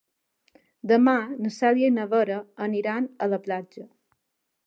[0.91, 1.13] Demà
[1.43, 3.87] na Cèlia i na Vera aniran a la platja.